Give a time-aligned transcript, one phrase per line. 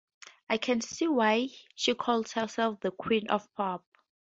[0.49, 3.85] I can see why she calls herself the Queen of Pop.